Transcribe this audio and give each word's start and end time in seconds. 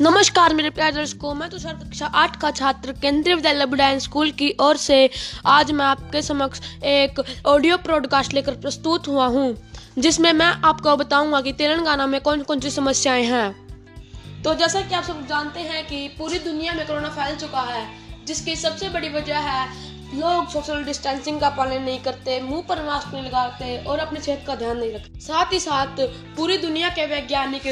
नमस्कार 0.00 0.54
मेरे 0.54 0.70
प्यारे 0.70 0.92
दर्शकों, 0.92 1.32
मैं 1.34 1.48
तुषार 1.50 1.74
कक्षा 1.74 2.06
आठ 2.06 2.36
का 2.40 2.50
छात्र 2.50 2.92
केंद्रीय 2.92 3.34
विद्यालय 3.34 3.66
बुडायन 3.66 3.98
स्कूल 3.98 4.30
की 4.30 4.52
ओर 4.60 4.76
से 4.76 4.98
आज 5.46 5.72
मैं 5.72 5.84
आपके 5.84 6.22
समक्ष 6.22 6.60
एक 6.84 7.20
ऑडियो 7.46 7.76
प्रोडकास्ट 7.76 8.34
लेकर 8.34 8.54
प्रस्तुत 8.56 9.08
हुआ 9.08 9.26
हूँ, 9.26 9.56
जिसमें 9.98 10.32
मैं 10.32 10.46
आपको 10.46 10.96
बताऊँगा 10.96 11.40
कि 11.40 11.52
तेलंगाना 11.52 12.06
में 12.06 12.20
कौन 12.20 12.42
कौन 12.42 12.60
सी 12.60 12.70
समस्याएँ 12.70 13.24
हैं। 13.24 14.42
तो 14.42 14.54
जैसा 14.54 14.80
कि 14.80 14.94
आप 14.94 15.04
सब 15.04 15.26
जानते 15.26 15.60
हैं 15.60 15.86
कि 15.86 16.06
पूरी 16.18 16.38
दुनिया 16.38 16.72
में 16.72 16.86
कोरोना 16.86 17.08
फैल 17.08 17.36
चुका 17.36 17.62
है, 17.62 17.86
जिसकी 18.26 18.56
सबसे 18.56 18.88
बड़ी 18.88 19.08
वजह 19.08 19.38
है 19.40 19.66
लोग 20.14 20.48
सोशल 20.50 20.84
डिस्टेंसिंग 20.84 21.40
का 21.40 21.48
पालन 21.50 21.82
नहीं 21.82 21.98
करते, 21.98 22.40
मुँह 22.40 22.62
पर 22.68 22.84
मास्क 22.84 23.14
नहीं 23.14 23.24
लगाते 23.24 23.76
और 23.78 23.98
अपनी 23.98 24.20
सेहत 24.20 24.44
का 24.46 24.54
ध्यान 24.54 24.78
नहीं 24.78 24.92
रखते। 24.92 25.20
साथ 25.20 25.52
ही 25.52 25.60
साथ 25.60 26.06
पूरी 26.36 26.58
दुनिया 26.58 26.88
के 26.88 27.06
वैज्ञानिक 27.06 27.66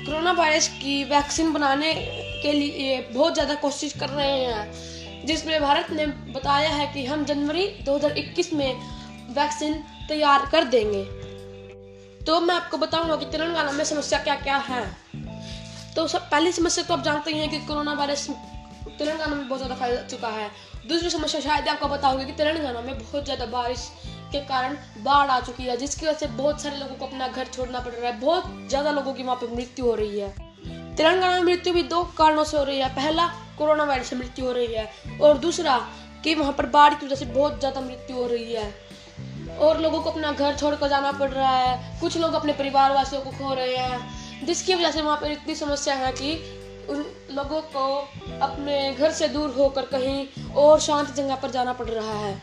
कोरोना 0.00 0.32
वायरस 0.32 0.68
की 0.74 1.02
वैक्सीन 1.04 1.52
बनाने 1.52 1.92
के 2.42 2.52
लिए 2.52 3.00
बहुत 3.12 3.34
ज़्यादा 3.34 3.54
कोशिश 3.54 3.92
कर 3.92 4.08
रहे 4.08 4.44
हैं। 4.44 5.26
जिसमें 5.26 5.60
भारत 5.60 5.90
ने 5.90 6.06
बताया 6.06 6.68
है 6.68 6.86
कि 6.92 7.04
हम 7.06 7.24
जनवरी 7.24 7.66
2021 7.84 8.52
में 8.52 8.74
वैक्सीन 9.30 9.74
तैयार 10.08 10.48
कर 10.52 10.64
देंगे। 10.66 11.04
तो 12.24 12.40
मैं 12.40 12.54
आपको 12.54 12.76
बताऊँगा 12.76 13.16
कि 13.16 13.24
तेलंगाना 13.24 13.72
में 13.72 13.84
समस्या 13.84 14.18
क्या 14.18 14.34
क्या 14.36 14.56
है। 14.68 14.84
तो 15.96 16.06
सब, 16.08 16.30
पहली 16.30 16.52
समस्या 16.52 16.84
तो 16.84 16.94
आप 16.94 17.02
जानते 17.04 17.30
ही 17.30 17.38
हैं 17.38 17.50
कि 17.50 17.58
कोरोना 17.58 17.92
वायरस 17.92 18.28
तेलंगाना 18.98 19.34
में 19.34 19.48
बहुत 19.48 19.60
ज़्यादा 19.60 19.74
फैल 19.76 19.96
चुका 20.10 20.28
है। 20.28 20.50
दूसरी 20.88 21.10
समस्या 21.10 21.40
शायद 21.40 21.68
आपको 21.68 21.88
बताओगे 21.88 22.24
कि 22.24 22.32
तेलंगाना 22.32 22.80
में 22.80 22.98
बहुत 22.98 23.24
ज़्यादा 23.24 23.46
बारिश 23.46 23.90
के 24.32 24.40
कारण 24.40 24.76
बाढ़ 24.98 25.30
आ 25.30 25.40
चुकी 25.40 25.62
है, 25.62 25.76
जिसकी 25.76 26.06
वजह 26.06 26.18
से 26.18 26.26
बहुत 26.26 26.62
सारे 26.62 26.76
लोगों 26.76 26.94
को 26.94 27.06
अपना 27.06 27.28
घर 27.28 27.46
छोड़ना 27.46 27.80
पड़ 27.80 27.92
रहा 27.92 28.10
है। 28.10 28.20
बहुत 28.20 28.44
ज़्यादा 28.68 28.90
लोगों 28.90 29.14
की 29.14 29.22
वहाँ 29.22 29.36
पे 29.36 29.54
मृत्यु 29.56 29.84
हो 29.84 29.94
रही 29.94 30.20
है। 30.20 30.28
तेलंगाना 30.96 31.34
में 31.34 31.42
मृत्यु 31.42 31.72
भी 31.74 31.82
दो 31.82 32.02
कारणों 32.18 32.44
से 32.44 32.56
हो 32.58 32.64
रही 32.64 32.78
है। 32.78 32.88
पहला, 32.88 33.26
कोरोना 33.58 33.84
वायरस 33.84 34.06
से 34.06 34.16
मृत्यु 34.16 34.44
हो 34.46 34.52
रही 34.52 34.74
है। 34.74 35.18
और 35.20 35.38
दूसरा, 35.38 35.78
कि 36.24 36.34
वहाँ 36.34 36.52
पर 36.52 36.66
बाढ़ 36.66 36.94
की 36.94 37.06
वजह 37.06 37.16
से 37.16 37.24
बहुत 37.24 37.58
ज़्यादा 37.58 37.80
मृत्यु 37.80 38.16
हो 38.16 38.26
रही 38.26 38.52
है। 38.52 38.74
और 39.58 39.80
लोगों 39.80 40.00
को 40.00 40.10
अपना 40.10 40.32
घर 40.32 40.56
छोड़कर 40.56 40.88
जाना 40.88 41.12
पड़ 41.12 41.30
रहा 41.30 41.56
है। 41.56 42.00
कुछ 42.00 42.16
लोग 42.16 42.34
अपने 42.34 42.52
परिवार 42.52 42.92
वासियों 42.92 43.22
को 43.22 43.30
खो 43.30 43.54
रहे 43.54 43.76
हैं। 43.76 44.46
जिसकी 44.46 44.74
वजह 44.74 44.90
से 44.90 45.02
वहाँ 45.02 45.16
पर 45.16 45.30
इतनी 45.30 45.54
समस्या 45.54 45.94
है 45.94 46.12
कि 46.12 46.34
उन 46.90 47.04
लोगों 47.30 47.60
को 47.62 47.86
अपने 48.42 48.94
घर 48.94 49.10
से 49.10 49.28
दूर 49.28 49.50
होकर 49.50 49.82
कहीं 49.86 50.26
और 50.54 50.80
शांत 50.80 51.10
जगह 51.10 51.34
पर 51.34 51.50
जाना 51.50 51.72
पड़ 51.72 51.88
रहा 51.88 52.12
है। 52.12 52.42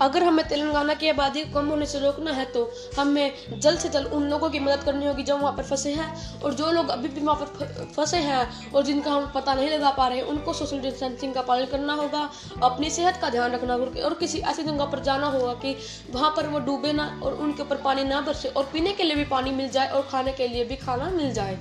अगर 0.00 0.22
हमें 0.22 0.46
तेलंगाना 0.48 0.94
की 0.94 1.08
आबादी 1.08 1.42
कम 1.54 1.68
होने 1.68 1.86
से 1.86 1.98
रोकना 1.98 2.32
है 2.32 2.44
तो 2.46 2.70
हमें 2.98 3.32
जल्द 3.52 3.78
से 3.78 3.88
जल्द 3.88 4.06
उन 4.08 4.24
लोगों 4.24 4.50
की 4.50 4.60
मदद 4.60 4.84
करनी 4.84 5.06
होगी 5.06 5.22
जो 5.22 5.36
वहाँ 5.36 5.52
पर 5.52 5.62
फंसे 5.64 5.92
हैं। 5.92 6.40
और 6.40 6.54
जो 6.54 6.70
लोग 6.72 6.88
अभी 6.88 7.08
भी 7.08 7.20
वहाँ 7.20 7.36
पर 7.36 7.86
फंसे 7.96 8.16
हैं 8.18 8.72
और 8.72 8.82
जिनका 8.84 9.10
हम 9.10 9.30
पता 9.34 9.54
नहीं 9.54 9.70
लगा 9.70 9.90
पा 9.90 10.06
रहे 10.08 10.20
उनको 10.24 10.52
सोशल 10.52 10.80
डिस्टेंसिंग 10.80 11.34
का 11.34 11.42
पालन 11.42 11.66
करना 11.66 11.94
होगा, 11.94 12.28
अपनी 12.62 12.90
सेहत 12.90 13.16
का 13.16 13.30
ध्यान 13.30 13.52
रखना 13.52 13.74
होगा 13.74 14.04
और 14.04 14.14
किसी 14.14 14.38
ऐसी 14.40 14.62
जगह 14.62 14.84
पर 14.86 15.02
जाना 15.02 15.26
होगा 15.28 15.52
कि 15.54 15.76
वहाँ 16.10 16.30
पर 16.36 16.46
वो 16.46 16.58
डूबे 16.60 16.92
ना 16.92 17.06
और 17.24 17.34
उनके 17.34 17.62
ऊपर 17.62 17.76
पानी 17.82 18.04
ना 18.04 18.20
बरसे 18.20 18.48
और 18.48 18.68
पीने 18.72 18.92
के 18.92 19.02
लिए 19.02 19.16
भी 19.16 19.24
पानी 19.26 19.50
मिल 19.52 19.68
जाए 19.68 19.88
और 19.88 20.08
खाने 20.10 20.32
के 20.32 20.48
लिए 20.48 20.64
भी 20.64 20.76
खाना 20.76 21.10
मिल 21.10 21.32
जाए। 21.32 21.58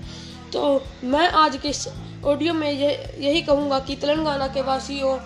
तो 0.53 0.83
मैं 1.05 1.27
आज 1.29 1.57
के 1.57 1.69
इस 1.69 1.87
ऑडियो 2.25 2.53
में 2.53 2.71
ये, 2.71 2.91
यही 3.19 3.41
कहूँगा 3.41 3.79
कि 3.79 3.95
तेलंगाना 3.95 4.47
के 4.47 4.61
वासियों 4.61 5.17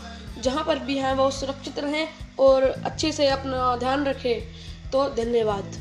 जहाँ 0.41 0.63
पर 0.63 0.79
भी 0.79 0.97
हैं, 0.97 1.13
वो 1.13 1.29
सुरक्षित 1.31 1.79
रहें। 1.79 2.07
और 2.39 2.63
अच्छे 2.63 3.11
से 3.11 3.27
अपना 3.27 3.75
ध्यान 3.75 4.05
रखें 4.05 4.41
तो 4.91 5.09
धन्यवाद। 5.09 5.80